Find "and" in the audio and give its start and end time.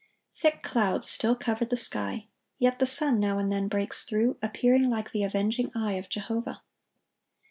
3.37-3.51